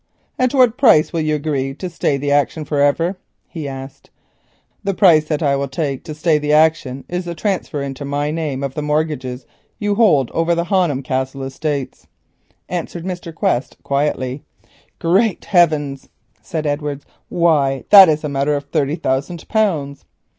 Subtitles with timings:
[0.39, 3.17] "At what price will you agree to stay the action for ever?"
[3.47, 4.09] he asked.
[4.83, 8.31] "The price that I will take to stay the action is the transfer into my
[8.31, 9.45] name of the mortgages
[9.77, 12.07] you hold over the Honham Castle Estates,"
[12.67, 13.31] answered Mr.
[13.31, 14.43] Quest quietly.
[14.97, 16.09] "Great heavens!"
[16.41, 20.05] said Edward, "why that is a matter of thirty thousand pounds."